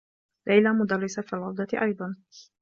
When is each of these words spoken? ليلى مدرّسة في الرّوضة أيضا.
ليلى 0.47 0.69
مدرّسة 0.71 1.21
في 1.21 1.33
الرّوضة 1.33 1.67
أيضا. 1.81 2.15